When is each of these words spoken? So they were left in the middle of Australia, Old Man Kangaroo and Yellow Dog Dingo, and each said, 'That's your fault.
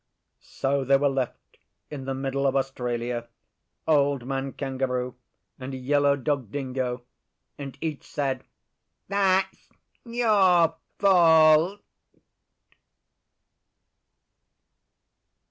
So 0.39 0.83
they 0.83 0.97
were 0.97 1.07
left 1.09 1.59
in 1.91 2.05
the 2.05 2.15
middle 2.15 2.47
of 2.47 2.55
Australia, 2.55 3.27
Old 3.87 4.25
Man 4.25 4.51
Kangaroo 4.51 5.13
and 5.59 5.75
Yellow 5.75 6.15
Dog 6.15 6.51
Dingo, 6.51 7.03
and 7.59 7.77
each 7.81 8.01
said, 8.03 8.43
'That's 9.09 9.69
your 10.03 10.73
fault. 10.97 11.81